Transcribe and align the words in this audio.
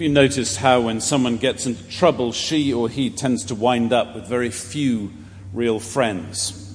Have 0.00 0.08
you 0.08 0.14
noticed 0.14 0.56
how, 0.56 0.80
when 0.80 1.02
someone 1.02 1.36
gets 1.36 1.66
into 1.66 1.86
trouble, 1.90 2.32
she 2.32 2.72
or 2.72 2.88
he 2.88 3.10
tends 3.10 3.44
to 3.44 3.54
wind 3.54 3.92
up 3.92 4.14
with 4.14 4.26
very 4.26 4.48
few 4.48 5.12
real 5.52 5.78
friends? 5.78 6.74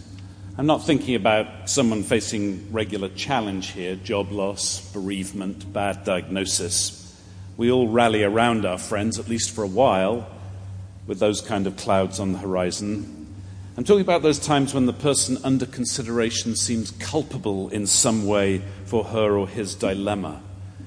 I'm 0.59 0.67
not 0.67 0.85
thinking 0.85 1.15
about 1.15 1.67
someone 1.67 2.03
facing 2.03 2.71
regular 2.71 3.09
challenge 3.09 3.71
here 3.71 3.95
job 3.95 4.31
loss, 4.31 4.79
bereavement, 4.93 5.73
bad 5.73 6.03
diagnosis. 6.03 7.19
We 7.57 7.71
all 7.71 7.87
rally 7.87 8.21
around 8.21 8.63
our 8.63 8.77
friends, 8.77 9.17
at 9.17 9.27
least 9.27 9.49
for 9.55 9.63
a 9.63 9.67
while, 9.67 10.29
with 11.07 11.17
those 11.17 11.41
kind 11.41 11.65
of 11.65 11.77
clouds 11.77 12.19
on 12.19 12.33
the 12.33 12.37
horizon. 12.37 13.25
I'm 13.75 13.85
talking 13.85 14.01
about 14.01 14.21
those 14.21 14.37
times 14.37 14.75
when 14.75 14.85
the 14.85 14.93
person 14.93 15.39
under 15.43 15.65
consideration 15.65 16.55
seems 16.55 16.91
culpable 16.91 17.69
in 17.69 17.87
some 17.87 18.27
way 18.27 18.61
for 18.85 19.03
her 19.05 19.35
or 19.35 19.47
his 19.47 19.73
dilemma. 19.73 20.43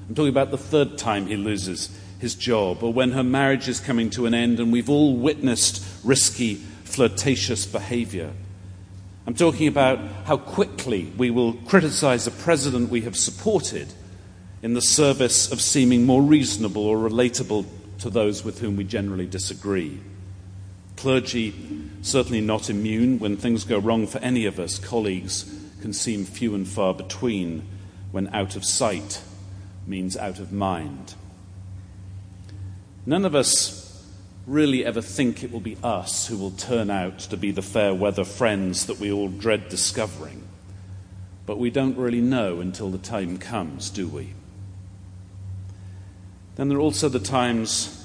I'm 0.07 0.15
talking 0.15 0.29
about 0.29 0.51
the 0.51 0.57
third 0.57 0.97
time 0.97 1.27
he 1.27 1.35
loses 1.35 1.98
his 2.19 2.35
job, 2.35 2.83
or 2.83 2.93
when 2.93 3.11
her 3.11 3.23
marriage 3.23 3.67
is 3.67 3.79
coming 3.79 4.09
to 4.11 4.25
an 4.25 4.33
end 4.33 4.59
and 4.59 4.71
we've 4.71 4.89
all 4.89 5.15
witnessed 5.15 5.83
risky, 6.03 6.55
flirtatious 6.83 7.65
behavior. 7.65 8.31
I'm 9.25 9.33
talking 9.33 9.67
about 9.67 9.99
how 10.25 10.37
quickly 10.37 11.11
we 11.17 11.29
will 11.29 11.53
criticize 11.53 12.27
a 12.27 12.31
president 12.31 12.89
we 12.89 13.01
have 13.01 13.15
supported 13.15 13.87
in 14.61 14.73
the 14.73 14.81
service 14.81 15.51
of 15.51 15.61
seeming 15.61 16.05
more 16.05 16.21
reasonable 16.21 16.85
or 16.85 16.97
relatable 16.97 17.65
to 17.99 18.09
those 18.09 18.43
with 18.43 18.59
whom 18.59 18.75
we 18.75 18.83
generally 18.83 19.27
disagree. 19.27 19.99
Clergy, 20.97 21.53
certainly 22.01 22.41
not 22.41 22.69
immune 22.69 23.19
when 23.19 23.37
things 23.37 23.63
go 23.63 23.79
wrong 23.79 24.05
for 24.05 24.17
any 24.19 24.45
of 24.45 24.59
us. 24.59 24.79
Colleagues 24.79 25.53
can 25.81 25.93
seem 25.93 26.25
few 26.25 26.55
and 26.55 26.67
far 26.67 26.93
between 26.93 27.65
when 28.11 28.27
out 28.33 28.55
of 28.55 28.65
sight 28.65 29.21
means 29.87 30.17
out 30.17 30.39
of 30.39 30.51
mind. 30.51 31.13
None 33.05 33.25
of 33.25 33.35
us 33.35 33.85
really 34.45 34.83
ever 34.83 35.01
think 35.01 35.43
it 35.43 35.51
will 35.51 35.59
be 35.59 35.77
us 35.83 36.27
who 36.27 36.37
will 36.37 36.51
turn 36.51 36.89
out 36.89 37.19
to 37.19 37.37
be 37.37 37.51
the 37.51 37.61
fair 37.61 37.93
weather 37.93 38.23
friends 38.23 38.87
that 38.87 38.99
we 38.99 39.11
all 39.11 39.27
dread 39.27 39.69
discovering. 39.69 40.43
But 41.45 41.59
we 41.59 41.69
don't 41.69 41.97
really 41.97 42.21
know 42.21 42.59
until 42.59 42.89
the 42.89 42.97
time 42.97 43.37
comes, 43.37 43.89
do 43.89 44.07
we? 44.07 44.33
Then 46.55 46.67
there 46.67 46.77
are 46.77 46.81
also 46.81 47.09
the 47.09 47.19
times 47.19 47.95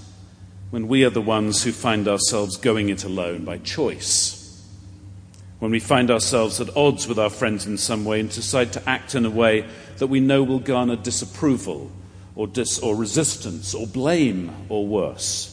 when 0.70 0.86
we 0.86 1.05
are 1.05 1.11
the 1.11 1.20
ones 1.20 1.64
who 1.64 1.73
find 1.73 2.06
ourselves 2.06 2.56
going 2.56 2.89
it 2.89 3.05
alone 3.05 3.45
by 3.45 3.58
choice. 3.58 4.41
When 5.58 5.70
we 5.70 5.81
find 5.81 6.11
ourselves 6.11 6.61
at 6.61 6.77
odds 6.77 7.08
with 7.08 7.19
our 7.19 7.31
friends 7.31 7.67
in 7.67 7.79
some 7.79 8.05
way 8.05 8.20
and 8.20 8.31
decide 8.31 8.73
to 8.75 8.89
act 8.89 9.14
in 9.14 9.25
a 9.25 9.31
way 9.31 9.67
that 9.98 10.08
we 10.08 10.20
know 10.20 10.42
will 10.42 10.58
garner 10.58 10.97
disapproval 10.97 11.91
or, 12.36 12.46
dis- 12.46 12.78
or 12.78 12.96
resistance 12.96 13.74
or 13.74 13.86
blame 13.86 14.52
or 14.68 14.86
worse. 14.86 15.50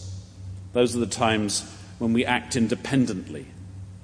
Those 0.74 0.96
are 0.96 1.00
the 1.00 1.06
times 1.06 1.70
when 2.00 2.14
we 2.14 2.26
act 2.26 2.56
independently, 2.56 3.46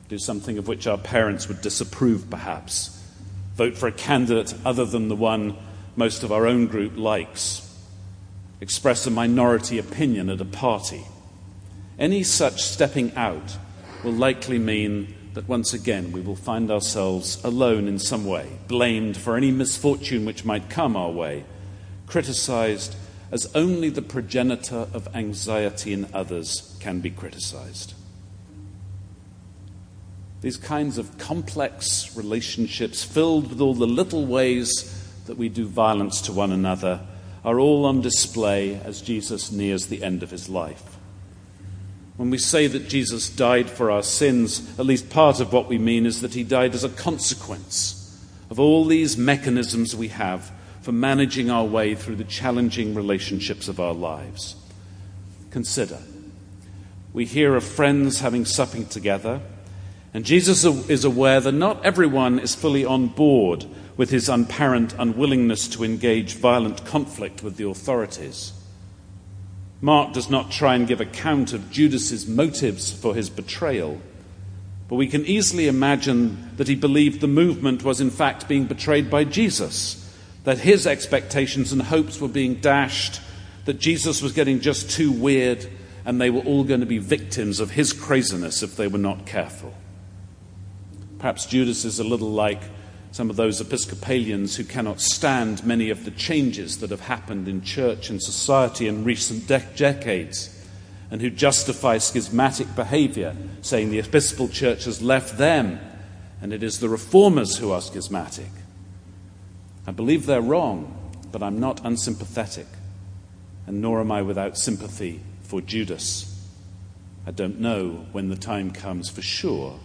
do 0.09 0.17
something 0.17 0.58
of 0.58 0.67
which 0.67 0.86
our 0.86 0.98
parents 0.98 1.48
would 1.48 1.61
disapprove, 1.61 2.30
perhaps, 2.30 3.02
vote 3.55 3.75
for 3.75 3.88
a 3.88 3.92
candidate 3.92 4.53
other 4.66 4.86
than 4.86 5.08
the 5.08 5.16
one 5.16 5.55
most 5.95 6.23
of 6.23 6.31
our 6.31 6.45
own 6.45 6.67
group 6.67 6.95
likes, 6.95 7.64
express 8.61 9.08
a 9.08 9.11
minority 9.11 9.80
opinion 9.80 10.30
at 10.30 10.42
a 10.42 10.45
party. 10.45 11.03
Any 11.98 12.22
such 12.22 12.61
stepping 12.61 13.16
out 13.16 13.58
will 14.03 14.11
likely 14.11 14.59
mean 14.59 15.16
that 15.33 15.48
once 15.48 15.73
again 15.73 16.11
we 16.11 16.22
will 16.22 16.36
find 16.36 16.70
ourselves 16.70 17.44
alone 17.44 17.88
in 17.88 17.98
some 17.98 18.25
way, 18.25 18.48
blamed 18.67 19.17
for 19.17 19.36
any 19.36 19.52
misfortune 19.52 20.25
which 20.25 20.45
might 20.45 20.70
come 20.70 20.95
our 20.95 21.11
way 21.11 21.44
criticized 22.08 22.96
as 23.32 23.54
only 23.54 23.90
the 23.90 24.02
progenitor 24.02 24.88
of 24.94 25.14
anxiety 25.14 25.94
in 25.94 26.08
others 26.14 26.76
can 26.80 27.02
be 27.02 27.10
criticized. 27.10 27.94
These 30.42 30.58
kinds 30.58 30.98
of 30.98 31.18
complex 31.18 32.16
relationships, 32.16 33.04
filled 33.04 33.50
with 33.50 33.60
all 33.60 33.73
the 33.73 33.88
little 33.88 34.26
ways 34.26 34.94
that 35.26 35.38
we 35.38 35.50
do 35.50 35.67
violence 35.67 36.22
to 36.22 36.32
one 36.32 36.52
another, 36.52 37.02
are 37.44 37.60
all 37.60 37.86
on 37.86 38.02
display 38.02 38.76
as 38.76 39.02
Jesus 39.02 39.52
nears 39.52 39.88
the 39.88 40.04
end 40.04 40.23
of 40.23 40.32
his 40.32 40.48
life. 40.48 40.98
When 42.16 42.30
we 42.30 42.38
say 42.38 42.67
that 42.67 42.88
Jesus 42.88 43.30
died 43.30 43.70
for 43.70 43.92
our 43.92 44.04
sins, 44.04 44.80
at 44.80 44.86
least 44.86 45.10
part 45.10 45.40
of 45.40 45.54
what 45.54 45.67
we 45.67 45.78
mean 45.78 46.06
is 46.06 46.22
that 46.22 46.34
he 46.34 46.44
died 46.44 46.73
as 46.73 46.84
a 46.84 46.90
consequence 46.90 48.04
of 48.50 48.60
all 48.60 48.86
these 48.86 49.17
mechanisms 49.17 49.96
we 49.96 50.08
have 50.08 50.52
for 50.87 50.93
managing 50.93 51.49
our 51.49 51.65
way 51.65 51.93
through 51.95 52.15
the 52.15 52.23
challenging 52.23 52.95
relationships 52.95 53.67
of 53.67 53.77
our 53.77 53.93
lives. 53.93 54.55
Consider 55.52 55.99
we 57.11 57.25
hear 57.25 57.58
of 57.58 57.64
friends 57.65 58.21
having 58.21 58.45
supping 58.45 58.86
together, 58.86 59.42
and 60.14 60.23
Jesus 60.23 60.64
is 60.64 61.03
aware 61.03 61.42
that 61.42 61.52
not 61.52 61.83
everyone 61.86 62.39
is 62.39 62.55
fully 62.55 62.86
on 62.86 63.08
board 63.08 63.65
with 63.98 64.11
his 64.11 64.30
apparent 64.30 64.95
unwillingness 64.98 65.67
to 65.67 65.83
engage 65.83 66.36
violent 66.36 66.86
conflict 66.86 67.43
with 67.43 67.58
the 67.58 67.67
authorities. 67.67 68.54
Mark 69.81 70.14
does 70.14 70.30
not 70.30 70.52
try 70.52 70.75
and 70.75 70.87
give 70.87 71.02
account 71.02 71.52
of 71.52 71.69
Judas's 71.69 72.30
motives 72.30 72.93
for 72.93 73.14
his 73.14 73.30
betrayal, 73.30 73.99
but 74.87 74.95
we 74.95 75.08
can 75.08 75.25
easily 75.25 75.67
imagine 75.67 76.52
that 76.55 76.69
he 76.69 76.75
believed 76.75 77.19
the 77.19 77.27
movement 77.27 77.83
was 77.83 77.99
in 77.99 78.09
fact 78.09 78.48
being 78.48 78.67
betrayed 78.67 79.09
by 79.09 79.25
Jesus 79.25 80.05
that 80.48 80.60
his 80.60 80.88
expectations 80.88 81.74
and 81.74 81.82
hopes 81.82 82.22
were 82.22 82.28
being 82.30 82.56
dashed, 82.56 83.20
that 83.66 83.78
Jesus 83.80 84.22
was 84.22 84.32
getting 84.32 84.62
just 84.62 84.90
too 84.90 85.12
weird, 85.12 85.68
and 86.06 86.22
they 86.22 86.30
were 86.30 86.40
all 86.40 86.64
going 86.64 86.80
to 86.80 86.86
be 86.86 87.00
victims 87.00 87.60
of 87.60 87.72
his 87.72 87.92
craziness 87.92 88.64
if 88.64 88.78
they 88.78 88.88
were 88.88 88.98
not 88.98 89.26
careful. 89.26 89.74
Perhaps 91.20 91.48
Judas 91.48 91.84
is 91.84 92.00
a 92.00 92.04
little 92.06 92.30
like 92.30 92.62
some 93.12 93.30
of 93.30 93.36
those 93.36 93.60
Episcopalians 93.60 94.56
who 94.56 94.64
cannot 94.64 95.02
stand 95.02 95.66
many 95.66 95.90
of 95.90 96.06
the 96.06 96.12
changes 96.12 96.78
that 96.78 96.92
have 96.92 97.02
happened 97.02 97.50
in 97.50 97.62
church 97.62 98.10
and 98.10 98.24
society 98.24 98.88
in 98.88 99.04
recent 99.04 99.48
de- 99.48 99.60
decades 99.76 100.66
and 101.12 101.20
who 101.20 101.30
justify 101.30 101.98
schismatic 101.98 102.74
behavior, 102.74 103.36
saying 103.62 103.90
the 103.90 104.00
Episcopal 104.00 104.48
Church 104.48 104.86
has 104.86 105.02
left 105.02 105.38
them 105.38 105.78
and 106.42 106.54
it 106.54 106.64
is 106.64 106.80
the 106.80 106.88
reformers 106.88 107.58
who 107.58 107.70
are 107.70 107.82
schismatic. 107.82 108.48
I 109.87 109.92
believe 109.92 110.25
they're 110.25 110.42
wrong, 110.42 110.93
but 111.31 111.42
I'm 111.42 111.59
not 111.59 111.86
unsympathetic, 111.86 112.67
and 113.65 113.81
nor 113.81 114.02
am 114.02 114.11
I 114.11 114.21
without 114.21 114.58
sympathy 114.58 115.21
for 115.42 115.61
Judas. 115.61 116.33
I 117.25 117.31
don't 117.31 117.59
know 117.59 118.05
when 118.11 118.27
the 118.27 118.36
time 118.36 118.71
comes 118.71 119.09
for 119.09 119.21
sure 119.21 119.80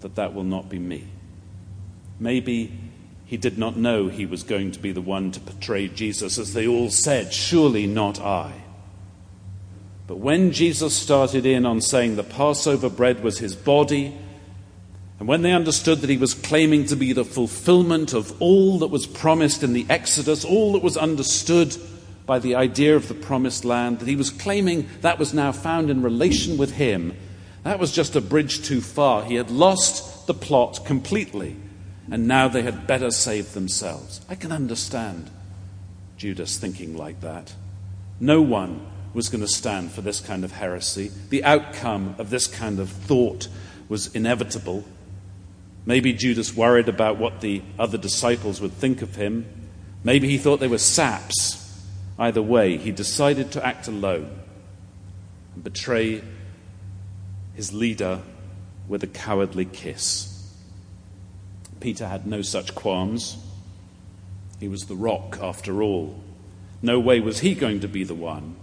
that 0.00 0.16
that 0.16 0.34
will 0.34 0.44
not 0.44 0.68
be 0.68 0.80
me. 0.80 1.06
Maybe 2.18 2.76
he 3.24 3.36
did 3.36 3.56
not 3.56 3.76
know 3.76 4.08
he 4.08 4.26
was 4.26 4.42
going 4.42 4.72
to 4.72 4.78
be 4.80 4.90
the 4.90 5.00
one 5.00 5.30
to 5.32 5.40
betray 5.40 5.88
Jesus, 5.88 6.36
as 6.36 6.52
they 6.52 6.66
all 6.66 6.90
said, 6.90 7.32
Surely 7.32 7.86
not 7.86 8.20
I. 8.20 8.52
But 10.08 10.16
when 10.16 10.52
Jesus 10.52 10.96
started 10.96 11.44
in 11.44 11.66
on 11.66 11.82
saying 11.82 12.16
the 12.16 12.24
Passover 12.24 12.88
bread 12.88 13.22
was 13.22 13.38
his 13.38 13.54
body 13.54 14.16
and 15.18 15.26
when 15.26 15.42
they 15.42 15.52
understood 15.52 16.00
that 16.00 16.10
he 16.10 16.16
was 16.16 16.34
claiming 16.34 16.86
to 16.86 16.96
be 16.96 17.12
the 17.12 17.24
fulfillment 17.24 18.12
of 18.12 18.40
all 18.40 18.78
that 18.78 18.88
was 18.88 19.06
promised 19.06 19.62
in 19.62 19.72
the 19.72 19.86
Exodus, 19.90 20.44
all 20.44 20.72
that 20.74 20.82
was 20.82 20.96
understood 20.96 21.76
by 22.24 22.38
the 22.38 22.54
idea 22.54 22.94
of 22.94 23.08
the 23.08 23.14
promised 23.14 23.64
land, 23.64 23.98
that 23.98 24.08
he 24.08 24.14
was 24.14 24.30
claiming 24.30 24.88
that 25.00 25.18
was 25.18 25.34
now 25.34 25.50
found 25.50 25.90
in 25.90 26.02
relation 26.02 26.56
with 26.56 26.72
him, 26.72 27.16
that 27.64 27.80
was 27.80 27.90
just 27.90 28.14
a 28.14 28.20
bridge 28.20 28.64
too 28.64 28.80
far. 28.80 29.24
He 29.24 29.34
had 29.34 29.50
lost 29.50 30.26
the 30.26 30.34
plot 30.34 30.84
completely, 30.84 31.56
and 32.10 32.28
now 32.28 32.46
they 32.46 32.62
had 32.62 32.86
better 32.86 33.10
save 33.10 33.54
themselves. 33.54 34.20
I 34.28 34.36
can 34.36 34.52
understand 34.52 35.30
Judas 36.16 36.58
thinking 36.58 36.96
like 36.96 37.20
that. 37.22 37.54
No 38.20 38.40
one 38.40 38.86
was 39.14 39.28
going 39.28 39.40
to 39.40 39.48
stand 39.48 39.90
for 39.90 40.00
this 40.00 40.20
kind 40.20 40.44
of 40.44 40.52
heresy. 40.52 41.10
The 41.30 41.42
outcome 41.44 42.14
of 42.18 42.30
this 42.30 42.46
kind 42.46 42.78
of 42.78 42.88
thought 42.88 43.48
was 43.88 44.14
inevitable. 44.14 44.84
Maybe 45.88 46.12
Judas 46.12 46.54
worried 46.54 46.90
about 46.90 47.16
what 47.16 47.40
the 47.40 47.62
other 47.78 47.96
disciples 47.96 48.60
would 48.60 48.74
think 48.74 49.00
of 49.00 49.16
him. 49.16 49.46
Maybe 50.04 50.28
he 50.28 50.36
thought 50.36 50.60
they 50.60 50.68
were 50.68 50.76
saps. 50.76 51.82
Either 52.18 52.42
way, 52.42 52.76
he 52.76 52.92
decided 52.92 53.52
to 53.52 53.66
act 53.66 53.88
alone 53.88 54.38
and 55.54 55.64
betray 55.64 56.22
his 57.54 57.72
leader 57.72 58.20
with 58.86 59.02
a 59.02 59.06
cowardly 59.06 59.64
kiss. 59.64 60.52
Peter 61.80 62.06
had 62.06 62.26
no 62.26 62.42
such 62.42 62.74
qualms. 62.74 63.38
He 64.60 64.68
was 64.68 64.84
the 64.84 64.94
rock, 64.94 65.38
after 65.40 65.82
all. 65.82 66.22
No 66.82 67.00
way 67.00 67.18
was 67.20 67.38
he 67.40 67.54
going 67.54 67.80
to 67.80 67.88
be 67.88 68.04
the 68.04 68.14
one. 68.14 68.56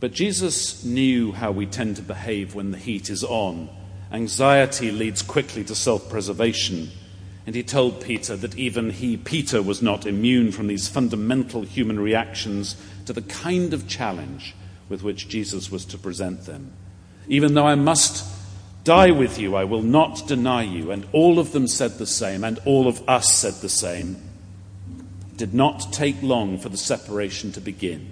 But 0.00 0.14
Jesus 0.14 0.82
knew 0.82 1.32
how 1.32 1.52
we 1.52 1.66
tend 1.66 1.96
to 1.96 2.02
behave 2.02 2.54
when 2.54 2.70
the 2.70 2.78
heat 2.78 3.10
is 3.10 3.22
on 3.22 3.68
Anxiety 4.12 4.90
leads 4.90 5.22
quickly 5.22 5.64
to 5.64 5.74
self 5.74 6.10
preservation, 6.10 6.90
And 7.46 7.54
he 7.54 7.62
told 7.62 8.02
Peter 8.02 8.36
that 8.36 8.58
even 8.58 8.90
he, 8.90 9.16
Peter, 9.16 9.62
was 9.62 9.80
not 9.80 10.06
immune 10.06 10.52
from 10.52 10.66
these 10.66 10.86
fundamental 10.86 11.62
human 11.62 11.98
reactions 11.98 12.76
to 13.06 13.14
the 13.14 13.22
kind 13.22 13.72
of 13.72 13.88
challenge 13.88 14.54
with 14.88 15.02
which 15.02 15.28
Jesus 15.28 15.70
was 15.70 15.86
to 15.86 15.98
present 15.98 16.44
them. 16.44 16.72
Even 17.26 17.54
though 17.54 17.66
I 17.66 17.74
must 17.74 18.26
die 18.84 19.10
with 19.10 19.38
you, 19.38 19.56
I 19.56 19.64
will 19.64 19.82
not 19.82 20.28
deny 20.28 20.62
you. 20.62 20.90
And 20.90 21.06
all 21.12 21.38
of 21.38 21.52
them 21.52 21.66
said 21.66 21.92
the 21.92 22.06
same, 22.06 22.44
and 22.44 22.58
all 22.66 22.86
of 22.86 23.08
us 23.08 23.32
said 23.32 23.54
the 23.54 23.68
same. 23.70 24.16
It 25.30 25.38
did 25.38 25.54
not 25.54 25.92
take 25.92 26.22
long 26.22 26.58
for 26.58 26.68
the 26.68 26.76
separation 26.76 27.50
to 27.52 27.60
begin. 27.60 28.11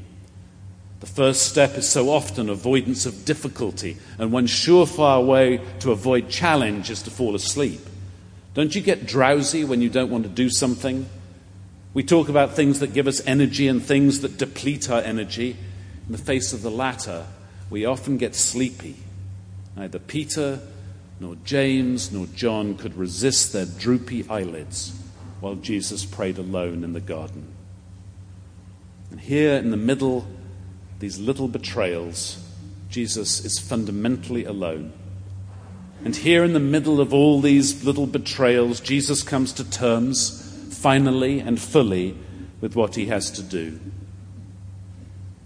The 1.00 1.06
first 1.06 1.44
step 1.48 1.76
is 1.76 1.88
so 1.88 2.10
often 2.10 2.50
avoidance 2.50 3.06
of 3.06 3.24
difficulty, 3.24 3.96
and 4.18 4.30
one 4.30 4.46
surefire 4.46 5.24
way 5.24 5.60
to 5.80 5.92
avoid 5.92 6.28
challenge 6.28 6.90
is 6.90 7.02
to 7.02 7.10
fall 7.10 7.34
asleep. 7.34 7.80
Don't 8.52 8.74
you 8.74 8.82
get 8.82 9.06
drowsy 9.06 9.64
when 9.64 9.80
you 9.80 9.88
don't 9.88 10.10
want 10.10 10.24
to 10.24 10.30
do 10.30 10.50
something? 10.50 11.06
We 11.94 12.02
talk 12.02 12.28
about 12.28 12.54
things 12.54 12.80
that 12.80 12.92
give 12.92 13.08
us 13.08 13.26
energy 13.26 13.66
and 13.66 13.82
things 13.82 14.20
that 14.20 14.36
deplete 14.36 14.90
our 14.90 15.00
energy. 15.00 15.56
In 16.06 16.12
the 16.12 16.18
face 16.18 16.52
of 16.52 16.60
the 16.60 16.70
latter, 16.70 17.26
we 17.70 17.86
often 17.86 18.18
get 18.18 18.34
sleepy. 18.34 18.96
Neither 19.76 19.98
Peter, 19.98 20.60
nor 21.18 21.36
James, 21.44 22.12
nor 22.12 22.26
John 22.26 22.76
could 22.76 22.96
resist 22.96 23.52
their 23.52 23.66
droopy 23.66 24.28
eyelids 24.28 25.00
while 25.40 25.54
Jesus 25.54 26.04
prayed 26.04 26.36
alone 26.36 26.84
in 26.84 26.92
the 26.92 27.00
garden. 27.00 27.46
And 29.10 29.20
here 29.20 29.54
in 29.54 29.70
the 29.70 29.76
middle, 29.76 30.26
these 31.00 31.18
little 31.18 31.48
betrayals, 31.48 32.38
Jesus 32.90 33.44
is 33.44 33.58
fundamentally 33.58 34.44
alone. 34.44 34.92
And 36.04 36.14
here 36.14 36.44
in 36.44 36.52
the 36.52 36.60
middle 36.60 37.00
of 37.00 37.12
all 37.12 37.40
these 37.40 37.84
little 37.84 38.06
betrayals, 38.06 38.80
Jesus 38.80 39.22
comes 39.22 39.52
to 39.54 39.68
terms, 39.68 40.76
finally 40.78 41.40
and 41.40 41.60
fully, 41.60 42.16
with 42.60 42.76
what 42.76 42.94
he 42.94 43.06
has 43.06 43.30
to 43.32 43.42
do. 43.42 43.80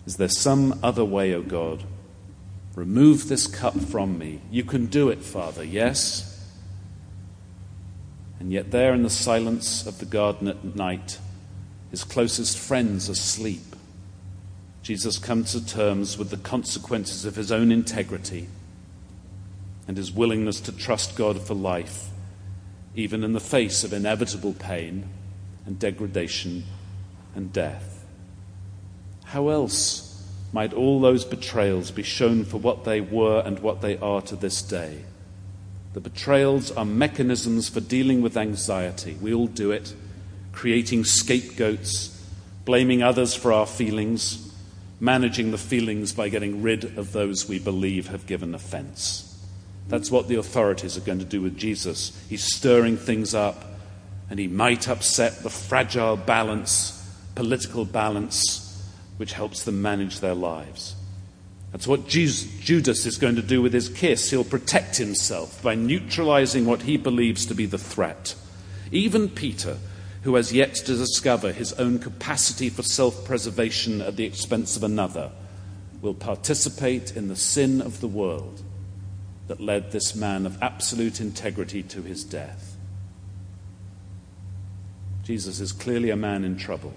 Is 0.07 0.17
there 0.17 0.29
some 0.29 0.79
other 0.83 1.05
way, 1.05 1.35
O 1.35 1.43
God? 1.43 1.85
Remove 2.75 3.29
this 3.29 3.47
cup 3.47 3.79
from 3.79 4.19
me. 4.19 4.41
You 4.51 4.65
can 4.65 4.87
do 4.87 5.09
it, 5.09 5.23
Father, 5.23 5.63
yes? 5.65 6.31
And 8.41 8.53
yet, 8.53 8.73
there 8.73 8.93
in 8.93 9.05
the 9.05 9.11
silence 9.11 9.87
of 9.87 9.99
the 9.99 10.05
garden 10.05 10.49
at 10.49 10.77
night, 10.77 11.19
his 11.91 12.03
closest 12.03 12.59
friends 12.59 13.09
asleep. 13.09 13.63
Jesus 14.85 15.19
comes 15.19 15.53
to 15.53 15.67
terms 15.67 16.19
with 16.19 16.29
the 16.29 16.37
consequences 16.37 17.25
of 17.25 17.37
his 17.37 17.51
own 17.51 17.73
integrity 17.73 18.49
and 19.89 19.97
his 19.97 20.13
willingness 20.13 20.61
to 20.61 20.73
trust 20.73 21.17
God 21.17 21.41
for 21.41 21.55
life, 21.55 22.11
even 22.95 23.25
in 23.25 23.33
the 23.33 23.41
face 23.41 23.83
of 23.83 23.95
inevitable 23.95 24.53
pain 24.53 25.09
and 25.65 25.79
degradation 25.79 26.65
and 27.35 27.51
death. 27.51 28.05
How 29.25 29.49
else 29.49 30.23
might 30.53 30.75
all 30.75 31.01
those 31.01 31.25
betrayals 31.25 31.91
be 31.91 32.03
shown 32.03 32.45
for 32.45 32.59
what 32.59 32.85
they 32.85 33.01
were 33.01 33.41
and 33.41 33.61
what 33.61 33.81
they 33.81 33.97
are 33.97 34.21
to 34.21 34.37
this 34.37 34.61
day? 34.61 35.03
The 35.95 36.01
betrayals 36.01 36.71
are 36.73 36.85
mechanisms 36.85 37.71
for 37.71 37.81
dealing 37.81 38.21
with 38.21 38.37
anxiety. 38.37 39.17
We 39.19 39.33
all 39.33 39.47
do 39.47 39.71
it, 39.71 39.95
creating 40.53 41.05
scapegoats, 41.05 42.23
blaming 42.67 43.03
others 43.03 43.35
for 43.35 43.51
our 43.51 43.67
feelings, 43.67 44.51
managing 45.05 45.51
the 45.51 45.59
feelings 45.59 46.13
by 46.13 46.31
getting 46.31 46.63
rid 46.63 46.97
of 46.97 47.13
those 47.13 47.47
we 47.47 47.59
believe 47.59 48.09
have 48.09 48.27
given 48.27 48.55
offense. 48.55 49.31
That's 49.89 50.11
what 50.11 50.29
the 50.29 50.37
authorities 50.37 50.97
are 50.97 51.03
going 51.03 51.19
to 51.19 51.27
do 51.27 51.43
with 51.43 51.59
Jesus. 51.59 52.19
He's 52.31 52.55
stirring 52.55 52.97
things 52.97 53.35
up, 53.35 53.65
and 54.31 54.39
he 54.39 54.49
might 54.49 54.89
upset 54.89 55.43
the 55.43 55.51
fragile 55.51 56.17
balance, 56.17 57.07
political 57.35 57.85
balance, 57.85 58.83
which 59.19 59.35
helps 59.35 59.65
them 59.65 59.83
manage 59.83 60.21
their 60.21 60.35
lives. 60.35 60.97
That's 61.71 61.87
what 61.87 62.09
Judas 62.09 63.05
is 63.05 63.19
going 63.19 63.37
to 63.37 63.43
do 63.43 63.61
with 63.61 63.73
his 63.73 63.89
kiss. 63.91 64.31
He'll 64.31 64.45
protect 64.45 64.97
himself 64.97 65.63
by 65.63 65.75
neutralizing 65.75 66.65
what 66.65 66.83
he 66.83 66.97
believes 66.97 67.45
to 67.47 67.55
be 67.55 67.67
the 67.67 67.79
threat. 67.79 68.35
Even 68.91 69.29
Peter, 69.29 69.77
who 70.25 70.37
has 70.37 70.55
yet 70.55 70.75
to 70.75 70.97
discover 70.97 71.53
his 71.53 71.75
own 71.75 71.99
capacity 71.99 72.71
for 72.71 72.83
self 72.83 73.27
preservation 73.27 74.01
at 74.01 74.17
the 74.17 74.25
expense 74.25 74.75
of 74.75 74.83
another, 74.83 75.31
will 76.01 76.15
participate 76.15 77.15
in 77.15 77.29
the 77.29 77.37
sin 77.37 77.83
of 77.83 78.01
the 78.01 78.09
world 78.09 78.63
that 79.49 79.61
led 79.61 79.93
this 79.93 80.15
man 80.15 80.47
of 80.47 80.63
absolute 80.63 81.21
integrity 81.21 81.83
to 81.83 82.03
his 82.03 82.25
death. 82.25 82.75
Jesus 85.25 85.61
is 85.61 85.73
clearly 85.73 86.09
a 86.09 86.17
man 86.17 86.43
in 86.43 86.57
trouble. 86.57 86.95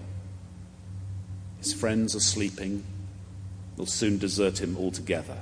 His 1.58 1.74
friends 1.74 2.16
are 2.16 2.20
sleeping, 2.20 2.82
will 3.76 3.86
soon 3.86 4.16
desert 4.16 4.62
him 4.62 4.74
altogether. 4.78 5.36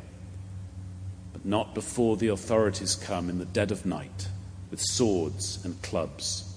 But 1.33 1.47
not 1.47 1.73
before 1.73 2.17
the 2.17 2.29
authorities 2.29 2.97
come 2.97 3.31
in 3.31 3.39
the 3.39 3.45
dead 3.45 3.71
of 3.71 3.87
night 3.87 4.27
with 4.73 4.81
swords 4.81 5.65
and 5.65 5.81
clubs. 5.83 6.53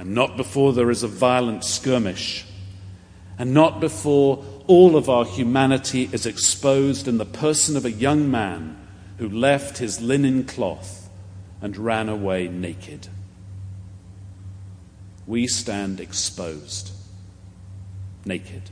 And 0.00 0.14
not 0.14 0.38
before 0.38 0.72
there 0.72 0.90
is 0.90 1.02
a 1.02 1.08
violent 1.08 1.62
skirmish. 1.62 2.46
And 3.38 3.52
not 3.52 3.80
before 3.80 4.42
all 4.66 4.96
of 4.96 5.10
our 5.10 5.26
humanity 5.26 6.08
is 6.10 6.24
exposed 6.24 7.06
in 7.06 7.18
the 7.18 7.26
person 7.26 7.76
of 7.76 7.84
a 7.84 7.92
young 7.92 8.30
man 8.30 8.78
who 9.18 9.28
left 9.28 9.76
his 9.76 10.00
linen 10.00 10.44
cloth 10.44 11.10
and 11.60 11.76
ran 11.76 12.08
away 12.08 12.48
naked. 12.48 13.08
We 15.26 15.46
stand 15.46 16.00
exposed, 16.00 16.92
naked, 18.24 18.70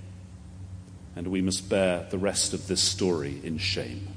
and 1.15 1.29
we 1.29 1.43
must 1.43 1.69
bear 1.69 2.07
the 2.11 2.17
rest 2.17 2.55
of 2.55 2.69
this 2.69 2.81
story 2.81 3.39
in 3.45 3.59
shame. 3.59 4.09